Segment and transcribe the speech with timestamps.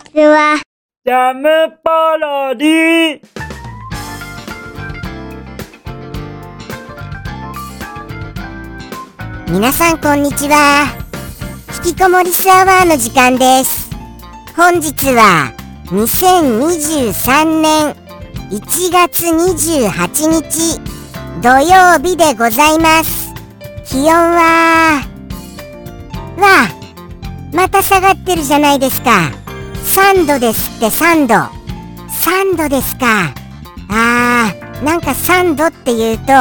[0.00, 0.60] ちは。
[1.04, 1.48] ジャム
[1.82, 3.20] パロディ
[9.50, 10.86] 皆さんこんにちは。
[11.84, 13.90] 引きこもりスアワーの時間です。
[14.56, 15.52] 本日は
[15.86, 17.94] 2023年
[18.50, 20.80] 1月28日
[21.42, 23.32] 土曜日でございます。
[23.86, 25.02] 気温は、
[26.36, 26.68] わあ、
[27.52, 29.39] また下がってるじゃないですか。
[29.90, 31.34] 3度ですって3度。
[31.34, 33.34] 3度ですか。
[33.88, 36.32] あー、なんか3度って言うと、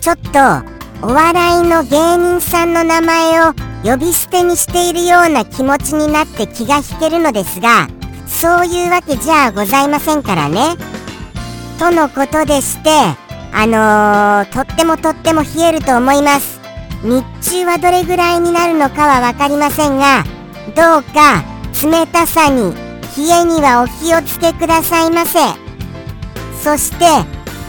[0.00, 3.54] ちょっとお笑いの芸人さんの名前を
[3.84, 7.86] 呼び捨てにしているような気持ちになって気が引けるのですが、
[8.26, 10.74] そういうわけじゃございませんからね。
[11.78, 12.90] とのことでして、
[13.52, 16.60] あのー、とってもとっても冷えると思います。
[17.04, 20.24] 日中はどれぐらいになるのかはわかりませんが、
[20.74, 21.49] どうか
[21.82, 22.74] 冷たさに、
[23.16, 25.38] 冷えにはお気をつけくださいませ。
[26.62, 27.06] そして、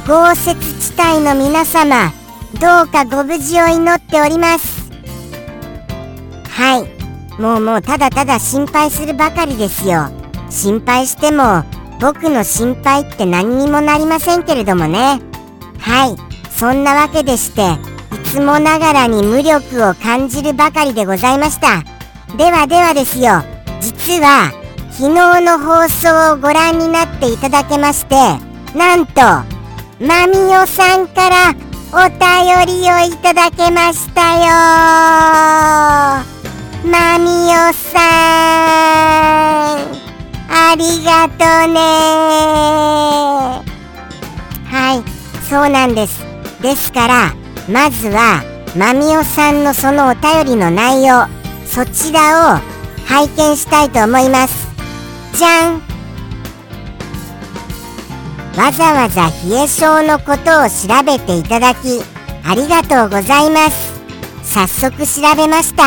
[0.06, 2.12] 豪雪地帯の皆様、
[2.60, 4.92] どうかご無事を祈っております。
[6.50, 7.42] はい。
[7.42, 10.10] もうもうただただ心配するばかりですよ。
[10.50, 11.64] 心配しても、
[12.02, 15.22] 僕の心配って何にもなりませんけれどもね。
[15.80, 16.16] はい。
[16.52, 17.62] そんなわけでして、
[18.14, 21.84] いつもながらに無力を感じるばかりでございました。
[22.36, 23.51] ではではですよ。
[24.12, 24.52] 実は、
[24.92, 28.16] 昨日の放送をご覧になっていただけまして、
[28.78, 29.22] なんと、
[30.06, 31.56] まみおさんから
[31.94, 32.20] お便
[32.68, 34.50] りをいただけましたよ。
[36.84, 38.00] まみおさ
[39.78, 39.88] ん
[40.50, 41.80] ありがとうね。
[44.70, 45.04] はい
[45.50, 46.22] そうなんです。
[46.62, 47.34] ですから
[47.70, 48.44] まずは
[48.76, 51.28] まみおさんのそのお便りの内容
[51.66, 52.81] そちらを
[53.12, 54.70] 拝見したいと思います。
[55.38, 55.82] じゃん。
[58.58, 62.02] わざわざ冷え性のことを調べていただき
[62.46, 63.92] ありがとうございます。
[64.44, 65.84] 早速調べました。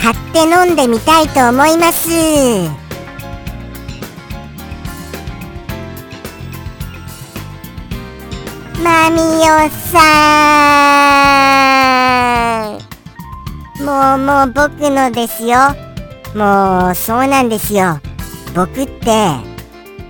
[0.00, 2.08] 買って飲んでみたいと思います。
[8.82, 10.00] マミオさ
[13.78, 13.84] ん。
[13.84, 15.83] もうもう僕のですよ。
[16.34, 18.00] もうそうなんですよ。
[18.54, 19.28] 僕って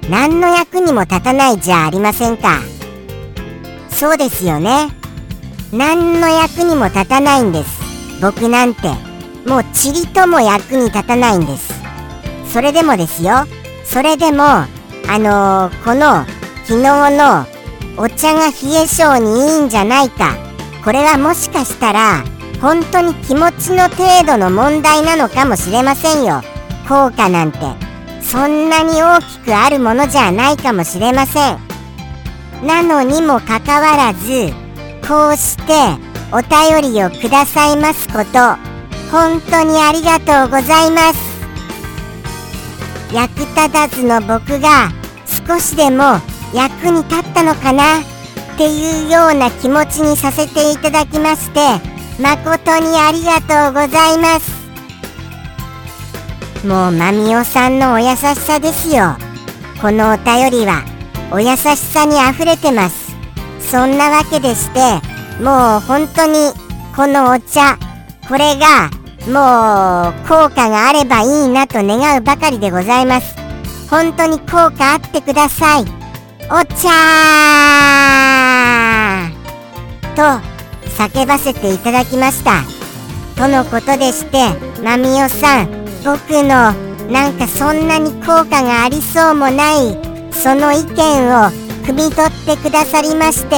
[0.08, 2.60] 何の役にも立たないじゃありませんか。
[3.90, 4.88] そうですよね。
[5.72, 7.80] 何の役にも立たないんです。
[8.20, 8.88] 僕なんて。
[9.46, 11.74] もうちりとも役に立たないんです。
[12.50, 13.44] それでもですよ。
[13.84, 14.66] それでもあ
[15.18, 16.24] のー、この
[16.64, 17.46] 昨日の
[17.98, 20.34] お茶が冷え性にいいんじゃないか。
[20.82, 22.24] これはもしかしたら
[22.64, 26.40] 本当に気持ちの程度の問題なのかもしれませんよ。
[26.88, 27.58] 効果なんて
[28.22, 31.58] そんなに大きくあるものじゃないかもしれません。
[32.66, 34.54] なのにもかかわらず
[35.06, 35.74] こうして
[36.32, 38.56] お便りをくださいますこと
[39.12, 41.20] 本当にありがとうございます。
[43.12, 44.88] 役立たずの僕が
[45.46, 46.18] 少しでも
[46.54, 48.00] 役に立ったのかな？
[48.00, 51.60] っていうような気持ちにさせていただきまして
[52.18, 54.64] 誠にありがとうございます。
[56.64, 59.16] もうまみおさんのお優しさですよ。
[59.82, 60.84] このお便りは
[61.32, 63.16] お優しさにあふれてます。
[63.60, 64.78] そんなわけでして
[65.42, 66.52] もう本当に
[66.94, 67.76] このお茶
[68.28, 68.90] これが
[69.26, 73.34] もう効果があればいいなと願うばかりでございます。
[73.90, 75.84] 本当に効果あってください。
[76.44, 76.90] お茶
[80.14, 80.53] と
[80.96, 82.62] 叫ばせていただきました。
[83.36, 84.38] とのことでして
[84.82, 85.68] まみおさん
[86.04, 86.72] 僕の
[87.10, 89.98] なんかそんなに効果がありそうもない
[90.32, 91.50] その意見を
[91.84, 93.56] 汲み取ってくださりまして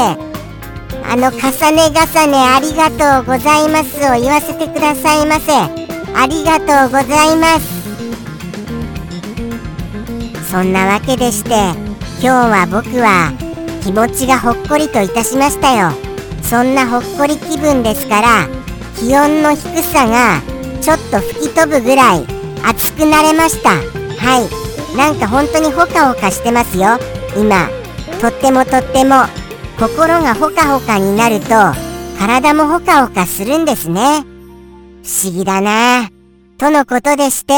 [1.08, 1.40] あの重
[1.72, 5.52] ね重ねありがとうございますを言わせてくださいませ。
[6.18, 7.76] ありがとうございます。
[10.50, 13.32] そんなわけでして今日は僕は
[13.82, 16.05] 気持ちがほっこりといたしましたよ。
[16.48, 18.48] そんなほっこり気分ですから
[18.96, 20.40] 気温の低さが
[20.80, 22.26] ちょっと吹き飛ぶぐらい
[22.64, 23.70] 暑くなれました。
[23.70, 24.96] はい。
[24.96, 26.98] なんか本当にほかほかしてますよ。
[27.36, 27.68] 今。
[28.20, 29.26] とってもとっても。
[29.78, 31.48] 心がほかほかになると
[32.18, 34.24] 体もほかほかするんですね。
[35.02, 36.08] 不思議だな。
[36.58, 37.52] とのことでして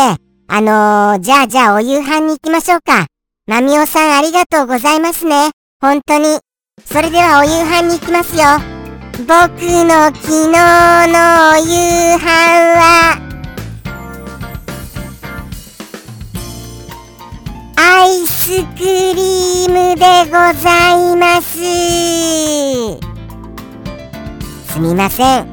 [0.48, 3.06] あのー、じゃあじゃあお夕飯に行きましょうか。
[3.46, 5.50] まみおさんありがとうございますね。
[5.80, 6.40] 本当に。
[6.84, 8.77] それではお夕飯に行きますよ。
[9.18, 12.22] 僕の昨日の夕飯
[12.78, 13.18] は
[17.76, 20.30] アイスクリームでご
[20.60, 21.58] ざいます。
[24.72, 25.48] すみません。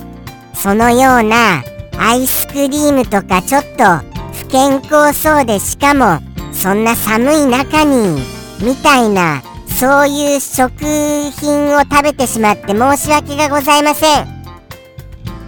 [0.54, 1.64] そのような
[1.98, 3.98] アイスクリームとかちょっと
[4.34, 6.20] 不健康そうでしかも
[6.54, 8.22] そんな寒い中に
[8.62, 9.42] みたいな
[9.78, 14.26] そういう食品を食べてしまって申し訳がございません。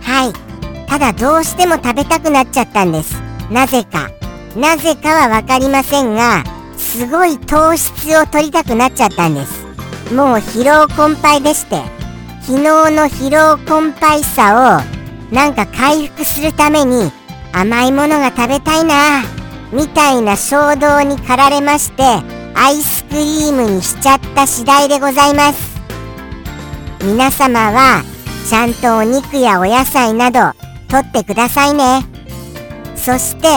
[0.02, 0.88] はい。
[0.88, 3.22] ただどうしても食べたくなっちゃったんです。
[3.50, 4.10] なぜか。
[4.58, 6.44] なぜかは分かりませんが
[6.78, 9.66] すごい糖質を取りたくなっちゃったんです。
[10.14, 11.82] もう疲労困憊でして
[12.42, 17.12] 昨日の疲労困憊さをなんか回復するために
[17.54, 19.24] 甘いものが食べたいな
[19.72, 22.04] みたいな衝動に駆られまして
[22.60, 25.80] アイスクリームにしちゃった次第でございます。
[27.06, 28.04] 皆様は
[28.50, 30.40] ちゃんとお肉やお野菜など
[30.90, 32.04] 取ってくださいね。
[32.96, 33.48] そして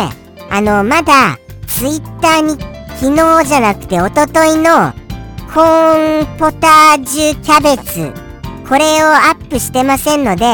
[0.51, 2.51] あのまだツイッターに
[3.01, 4.93] 昨日じゃなくておとといの
[5.53, 8.13] コーンポタージュキャベツ
[8.69, 10.45] これをアップしてませんので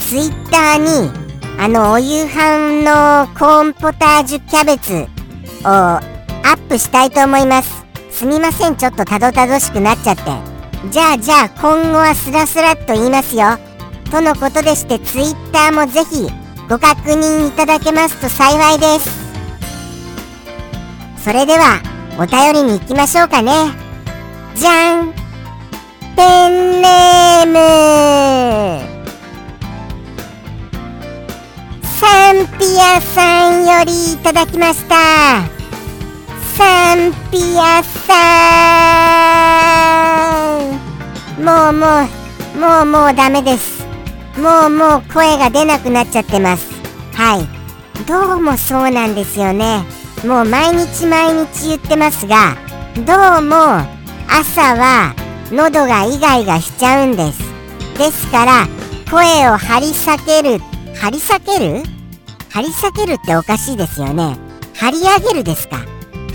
[0.00, 1.10] ツイッターに
[1.58, 5.08] あのお夕飯のコーンポタージュキャベツ
[5.64, 6.00] をア
[6.44, 7.85] ップしたいと思います。
[8.16, 10.22] すみませんちょっとたどたどしくなっちゃって。
[10.90, 13.58] じゃあじゃあ今後はスラスラっと言いますよ。
[14.10, 16.26] とのことでしてツイッターもぜひ
[16.66, 19.10] ご確認いただけますと幸いです。
[21.22, 21.82] それでは
[22.18, 23.52] お便りに行きましょうかね。
[24.54, 25.12] じゃん。
[26.16, 28.80] ペンネーム。
[32.00, 35.55] サンピアさんよりいただきました。
[36.56, 38.14] サンピアさ
[41.38, 41.86] んもうも
[42.54, 43.84] うもうもうダメです
[44.38, 46.66] もうもう声が出なくなっちゃってます。
[47.14, 47.46] はい。
[48.06, 49.82] どうもそうなんですよね。
[50.26, 52.26] もう毎日毎日言ってます。
[52.26, 52.54] が
[52.96, 53.56] どうも
[54.28, 55.14] 朝は
[55.50, 57.40] 喉がイガイガしちゃうんです。
[57.96, 58.66] ですから
[59.10, 60.58] 声を張り裂ける
[60.94, 61.82] 張り裂ける
[62.50, 64.36] 張り裂けるっておかしいですよね。
[64.74, 65.78] 張り上げるですか？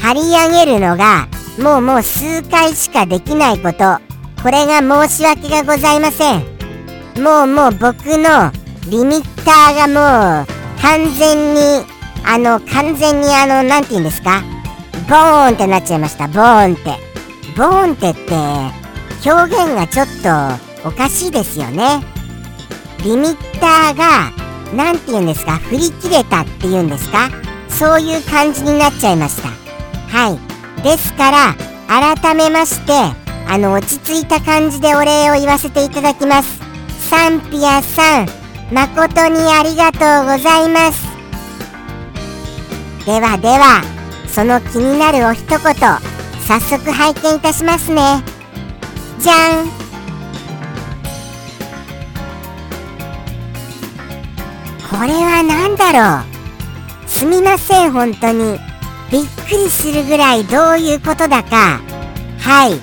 [0.01, 1.27] 張り上げるのが
[1.62, 4.00] もうもう数回しかできないこと。
[4.42, 6.42] これが申し訳がございません。
[7.21, 8.51] もうもう僕の
[8.89, 10.48] リミッターがもう
[10.81, 11.86] 完全に
[12.25, 14.42] あの完全にあの何て言うんですか？
[15.07, 16.27] ボーンってなっちゃいました。
[16.27, 16.98] ボーンって。
[17.56, 18.33] ボーンってって
[19.30, 20.07] 表現がちょっ
[20.83, 22.01] とおかしいですよね。
[23.03, 24.31] リミッターが
[24.75, 25.57] 何て言うんですか？
[25.57, 27.30] 振り切れたっていうんですか？
[27.69, 29.61] そういう感じになっちゃいました。
[30.12, 30.84] はい。
[30.84, 31.56] ですから
[31.88, 32.94] 改めまして
[33.48, 36.60] あの落ち着いた感じでお礼を言わせていただきます。
[37.10, 38.28] サンピアさん
[38.72, 41.06] 誠にありがとうございます。
[43.06, 43.81] ではでは
[44.28, 48.24] その気になるお一言早速拝見いたしますね。
[49.19, 49.68] じゃん。
[54.90, 56.24] これは何だろ
[57.06, 57.10] う？
[57.10, 58.71] すみません本当に。
[59.12, 61.81] びっくりするぐらいどういうことだか。
[62.40, 62.80] はい。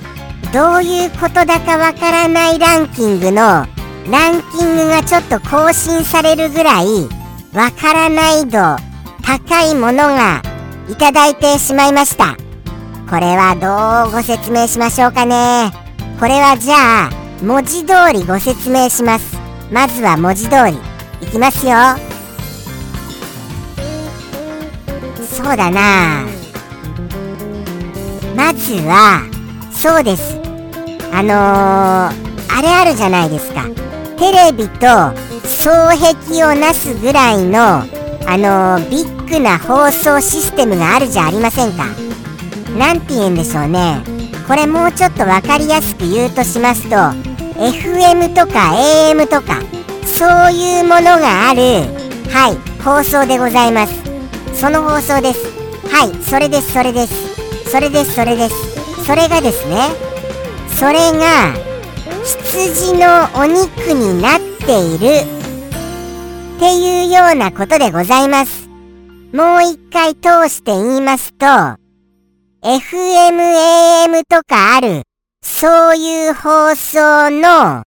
[0.53, 3.67] どういうことだかわからないランキングの
[4.11, 6.87] ランキングがちょっと更新されるぐらい
[7.53, 8.59] わからない度
[9.23, 10.43] 高いものが
[10.89, 12.37] いただいてしまいました。
[13.11, 15.71] これはどうご説明しましょうかね。
[16.19, 17.11] これはじゃあ
[17.43, 19.37] 文字通りご説明します。
[19.71, 20.79] まずは文字通り。
[21.21, 22.08] いきますよ。
[25.39, 26.27] そうだな。
[28.35, 29.23] まずは
[29.71, 30.37] そうです。
[31.13, 33.63] あのー、あれあるじゃないですか。
[34.19, 34.89] テレビと
[35.45, 41.85] 双璧をなすぐらいのあのー、ビッグな放送システムがあるじゃありませんか。
[42.77, 44.03] 何て言うんでしょうね。
[44.49, 46.97] これもうちょっと分かりやすく言うとしますと
[47.61, 49.61] FM とか AM とか
[50.05, 51.61] そういうものがある
[52.33, 54.08] はい放送でございます。
[54.59, 55.47] その放送です。
[55.87, 57.71] はいそれですそれです。
[57.71, 59.05] それですそれです。
[59.05, 59.77] それがですね
[60.77, 61.55] それが
[62.25, 65.07] 羊のお肉になっている
[66.57, 68.69] っていうようなことでございます。
[69.33, 71.47] もう一回通して言いますと
[72.63, 75.03] FMAM とかある
[75.41, 77.85] そういう放送の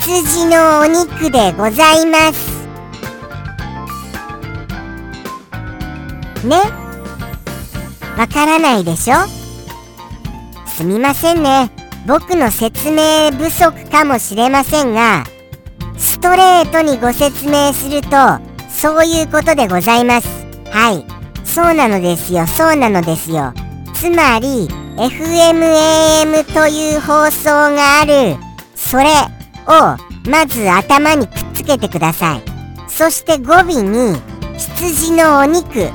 [0.00, 2.49] 羊のお肉でございます。
[6.46, 6.56] ね。
[8.18, 9.14] わからないでしょ？
[10.66, 11.70] すみませんね。
[12.06, 15.24] 僕の説明不足かもしれませんが
[15.98, 18.08] ストレートにご説明すると
[18.70, 20.28] そういうことでございます。
[20.70, 21.04] はい。
[21.44, 22.46] そうなのですよ。
[22.46, 23.52] そうなのですよ。
[23.94, 28.36] つまり FMAM という放送がある。
[28.74, 29.10] それ
[29.66, 29.96] を
[30.30, 32.42] まず頭にくっつけてください。
[32.88, 34.20] そして語尾に
[34.56, 35.90] 羊のお肉。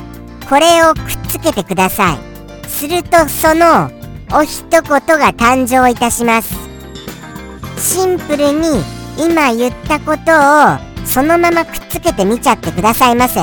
[0.49, 2.69] これをくっつけてください。
[2.69, 3.89] するとその
[4.31, 6.53] お一言が誕生いたします。
[7.77, 8.83] シンプルに
[9.17, 13.41] 今言ったことをそのままくっつけてみちゃってくださいませ。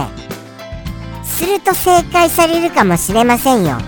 [1.24, 3.78] すると正解されるかもしれませんよ。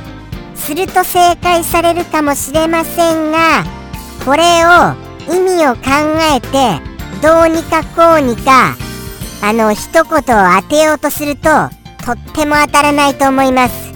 [0.54, 3.64] すると正解されるかもしれませんが
[4.25, 4.94] これを
[5.33, 5.83] 意味を考
[6.35, 6.80] えて
[7.21, 8.75] どうにかこうにか
[9.42, 10.23] あの一言を
[10.61, 11.49] 当てようとすると
[12.04, 13.92] とっても当たらないと思います。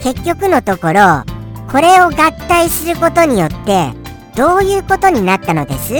[0.00, 1.24] 結局のところ
[1.70, 3.90] これを合体することによって
[4.36, 5.94] どういうことになったのです？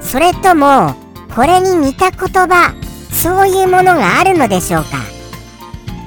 [0.00, 0.94] それとも
[1.34, 2.74] これに似た言葉
[3.10, 4.98] そういうものがあるのでしょうか？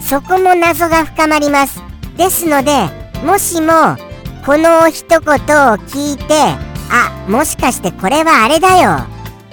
[0.02, 1.82] そこも謎が深まります。
[2.16, 2.72] ですので
[3.26, 3.98] もしも
[4.46, 5.28] この一言を
[5.78, 6.34] 聞いて
[6.92, 9.00] あもしかしてこれはあれだよ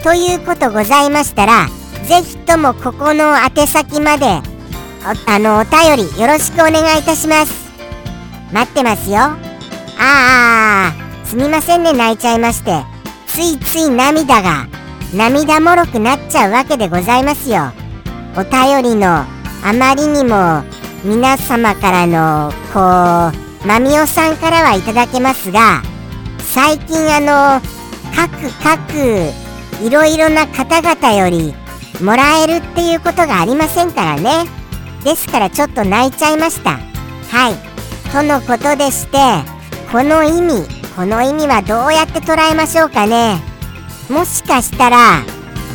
[0.04, 1.66] ということございましたら
[2.06, 7.71] ぜひともここの宛先まであのお便りよろしくお願いいたします。
[8.52, 9.18] 待ってますよ。
[9.18, 9.38] あ
[9.99, 10.92] あ
[11.25, 12.92] すみませんね泣いちゃいまして。
[13.32, 14.66] ついつい涙が
[15.14, 17.73] 涙もろくなっちゃうわけでございますよ。
[18.37, 19.09] お便りの
[19.64, 20.62] あまりにも
[21.02, 25.82] 皆様からのこうまみおさんからはいただけますが
[26.40, 27.66] 最近あの
[28.14, 28.30] 各
[28.62, 31.54] 各いろいろな方々より
[32.00, 34.44] もらえるっていうことがありませんからね。
[35.04, 36.78] ですからちょっと泣いちゃいました。
[37.30, 37.54] はい。
[38.12, 39.18] とのことでして
[39.90, 43.40] この意味この意味はどうやって捉えましょうかね。
[44.11, 45.22] もしかしたら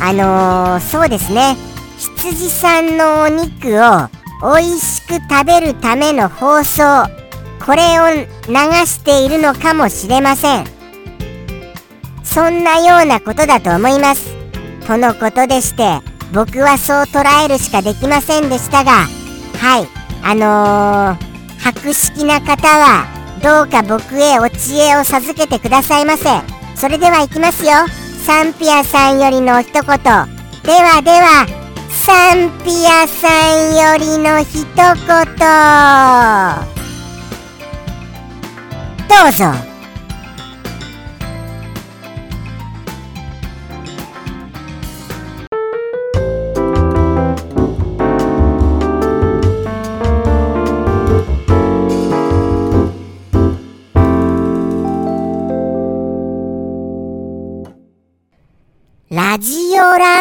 [0.00, 1.56] あのー、そうですね。
[1.96, 4.08] 羊さんのお肉を
[4.56, 6.82] 美味しく食べるための放送
[7.64, 8.54] これを流
[8.86, 10.64] しているのかもしれません。
[12.22, 14.36] そんなようなことだと思います。
[14.86, 16.00] とのことでして
[16.32, 19.06] 僕はそう捉えるしかできませんでしたが
[19.58, 19.88] はい
[20.22, 26.24] あのー、博識な方はどうか僕へお知恵を授けてくださいませ。
[26.74, 27.70] それでは行きますよ。
[28.24, 29.82] サンピアさんよりの一言。
[29.82, 31.46] ではでは
[31.88, 34.96] サンピアさんよりの一言。
[39.08, 39.67] どうぞ。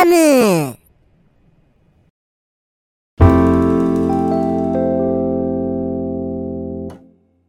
[0.07, 0.77] ム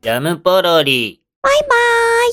[0.01, 1.23] ジャムポロリ。
[1.43, 2.33] バイバーイ